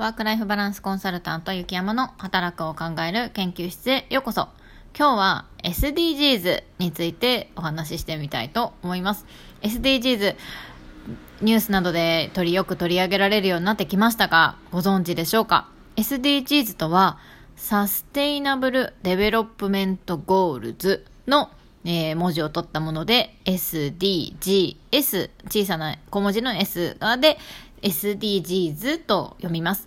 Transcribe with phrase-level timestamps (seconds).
[0.00, 4.48] ワークライフバランスコンサルタント雪山の働くを考える研究室へようこそ。
[4.98, 9.26] 今日は SDGs についてお話ししてみたいと思います。
[9.60, 10.36] SDGs、
[11.42, 17.18] ニュースなどで取りよく取り上げられるようになってきましたが、ご存知でしょうか ?SDGs とは、
[17.56, 21.50] Sustainable Development Goals の
[21.84, 27.38] えー、文字を取ったもので、SDGs、小さな小文字の S で、
[27.82, 29.86] SDGs と読みます。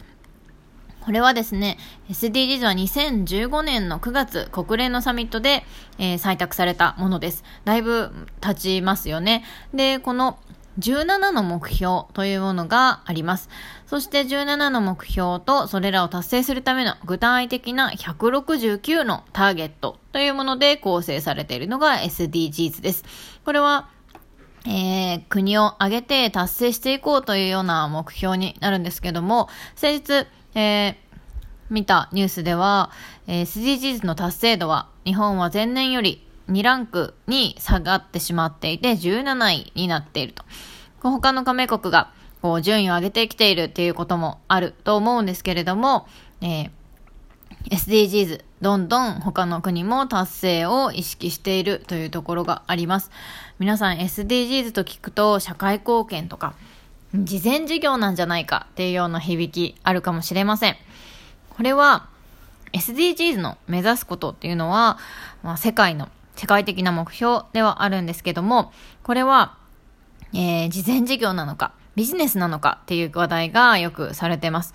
[1.01, 1.77] これはですね、
[2.09, 5.65] SDGs は2015年の9月、国連のサミットで、
[5.97, 7.43] えー、採択されたものです。
[7.65, 9.43] だいぶ経ちますよね。
[9.73, 10.39] で、この
[10.79, 13.49] 17の目標というものがあります。
[13.85, 23.03] そして17の目標とそれらを達成するための具体的な169のターゲットというもので構成されているのが SDGs です。
[23.45, 23.89] これは
[24.65, 30.95] えー、国を挙げて達成していこうというような目標になるんですけども、先日、えー、
[31.69, 32.91] 見たニュースでは、
[33.27, 40.43] えー、SDGs の達成度は日本は前年より2ランクに下がってしまっていて17位になっていると。
[41.01, 46.07] 他の加盟国がこう順位を上げてきているっていうこともあると思うんですけれども、
[46.41, 46.69] えー
[47.69, 53.11] SDGs、どんどん他の国も達成を意識しているというところがあります。
[53.59, 56.53] 皆さん SDGs と聞くと社会貢献とか、
[57.15, 60.77] 事前事業なんじゃないかっていうような響きあるかもしれません。
[61.49, 62.07] これは
[62.73, 64.97] SDGs の目指すことっていうのは、
[65.43, 69.55] まあ、世界の、世界的な目標ではあるんですけども、これは、
[70.33, 74.73] えー、事前事業なのか、ビジネスなのかっていう話題がよくされてます。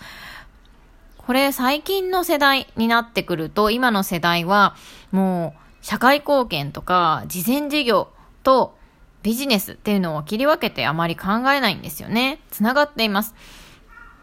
[1.29, 4.75] これ最近の世代になってくると、今の世代は
[5.13, 8.09] もう社会貢献とか事前事業
[8.43, 8.79] と
[9.23, 12.41] ビジネスっていうのを切り分けてあまり考えないんですよね。
[12.51, 13.35] つながっています。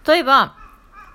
[0.07, 0.55] 例えば、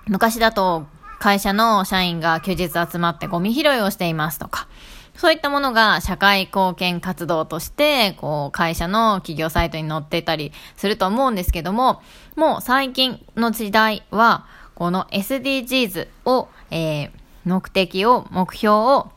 [0.07, 0.85] 昔だと
[1.19, 4.69] 会社の社員が休日集まってゴミ拾いをしていますとか、
[5.17, 12.01] そういったものが社会貢献活動として、こう、会社の企業サイトに載ってたりすると思うんですけども、
[12.37, 14.45] もう最近の時代は、
[14.81, 17.11] この SDGs を、えー、
[17.45, 19.11] 目的を、目標を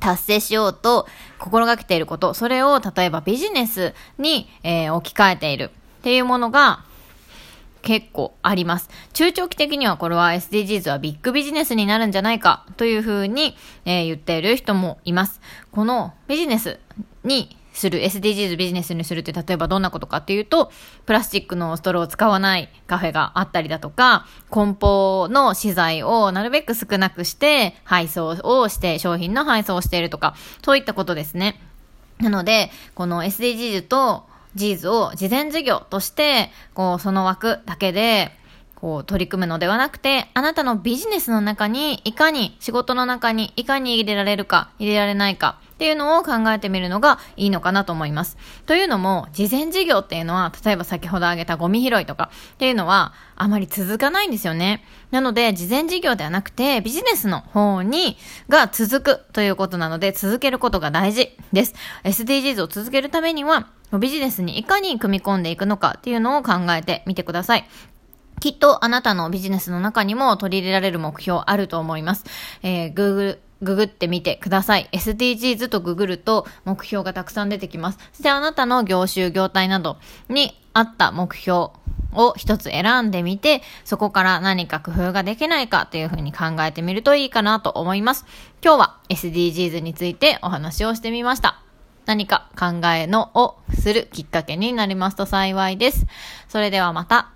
[0.00, 1.08] 達成しようと
[1.38, 5.70] 心がけていること、それを例えばビジネスに、えー、置き換えている
[6.00, 6.84] っていうものが
[7.80, 8.90] 結構あります。
[9.14, 15.40] 中長期的にはこれは SDGs はビッグビジネスになるんじゃないかというふうに、えー、言っている人もいます。
[15.70, 16.78] このビジネス
[17.24, 20.70] にする、SDGs ビジネスにするって例えばどんなことかっていうと、
[21.06, 30.34] プラスチックのストローを使わないカフェがあったりだとか、梱包の資材をなるべく少なくして配送をして、商品の配送をしているとか、
[30.64, 31.60] そういったことですね。
[32.18, 38.36] なので、この SDGs と Gs を事前事業として、こう、その枠だけで、
[38.82, 48.36] こう取り組むのではなくて、あなたのビジネスの中に、いかに、仕事の中にいかに入れられるか、入れられないか、っていうのを考えてみるのがいいのかなと思います。
[48.66, 54.84] というのも、事前事業っていうのは、例えば先ほど挙げたゴミ拾いとかっていうのは、あまり続かないんですよね。
[55.12, 58.16] なので、事前事業ではなくて、ビジネスの方に、
[58.48, 61.74] が続くということなので、続けることが大事です。
[62.02, 63.68] SDGs を続けるためには、
[63.98, 67.68] ビジネスにいかに組み込んでいくのかっていうのを考えてみてください。
[68.42, 72.24] きっとあなたのビジネスの中にも取り入れられる目標あると思います。
[72.64, 74.88] えー、Google ググってみてください。
[74.90, 77.98] SDGs とググると目標がたくさん出てきます。
[78.10, 79.96] そしてあなたの業種、業態など
[80.28, 81.68] に合った目標
[82.14, 88.26] を一つ選んでみて、そこから何か工夫ができないかというふうに考えてみるといいかなと思います。
[88.60, 91.62] 今日は SDGs についてお話をしてみました。
[92.06, 96.06] 何か考えのをするきっかけになりますと幸いです。
[96.48, 97.30] それではまた。